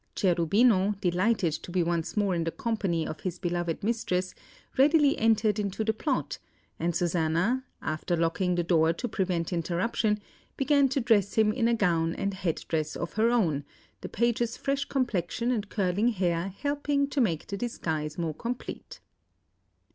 Cherubino, 0.15 0.95
delighted 0.99 1.53
to 1.53 1.69
be 1.69 1.83
once 1.83 2.17
more 2.17 2.33
in 2.33 2.43
the 2.43 2.49
company 2.51 3.05
of 3.05 3.19
his 3.19 3.37
beloved 3.37 3.83
mistress, 3.83 4.33
readily 4.75 5.15
entered 5.19 5.59
into 5.59 5.83
the 5.83 5.93
plot, 5.93 6.39
and 6.79 6.95
Susanna, 6.95 7.63
after 7.83 8.17
locking 8.17 8.55
the 8.55 8.63
door 8.63 8.93
to 8.93 9.07
prevent 9.07 9.53
interruption, 9.53 10.19
began 10.57 10.89
to 10.89 10.99
dress 10.99 11.35
him 11.35 11.51
in 11.53 11.67
a 11.67 11.75
gown 11.75 12.15
and 12.15 12.33
head 12.33 12.65
dress 12.67 12.95
of 12.95 13.13
her 13.13 13.29
own, 13.29 13.63
the 14.01 14.09
page's 14.09 14.57
fresh 14.57 14.85
complexion 14.85 15.51
and 15.51 15.69
curling 15.69 16.07
hair 16.07 16.47
helping 16.47 17.07
to 17.07 17.21
make 17.21 17.45
the 17.45 17.55
disguise 17.55 18.17
more 18.17 18.33
complete. 18.33 19.01